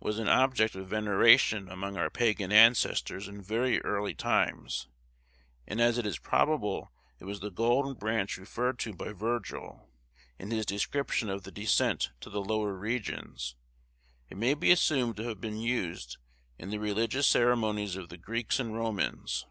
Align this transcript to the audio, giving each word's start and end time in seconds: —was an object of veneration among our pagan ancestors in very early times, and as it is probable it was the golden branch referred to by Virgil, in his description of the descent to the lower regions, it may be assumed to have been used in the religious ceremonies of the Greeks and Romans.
—was 0.00 0.18
an 0.18 0.26
object 0.26 0.74
of 0.74 0.88
veneration 0.88 1.68
among 1.68 1.98
our 1.98 2.08
pagan 2.08 2.50
ancestors 2.50 3.28
in 3.28 3.42
very 3.42 3.78
early 3.82 4.14
times, 4.14 4.88
and 5.66 5.82
as 5.82 5.98
it 5.98 6.06
is 6.06 6.18
probable 6.18 6.90
it 7.20 7.26
was 7.26 7.40
the 7.40 7.50
golden 7.50 7.92
branch 7.92 8.38
referred 8.38 8.78
to 8.78 8.94
by 8.94 9.12
Virgil, 9.12 9.86
in 10.38 10.50
his 10.50 10.64
description 10.64 11.28
of 11.28 11.42
the 11.42 11.52
descent 11.52 12.12
to 12.22 12.30
the 12.30 12.42
lower 12.42 12.72
regions, 12.72 13.54
it 14.30 14.38
may 14.38 14.54
be 14.54 14.70
assumed 14.72 15.14
to 15.14 15.24
have 15.24 15.42
been 15.42 15.58
used 15.58 16.16
in 16.58 16.70
the 16.70 16.78
religious 16.78 17.26
ceremonies 17.26 17.96
of 17.96 18.08
the 18.08 18.16
Greeks 18.16 18.58
and 18.58 18.74
Romans. 18.74 19.44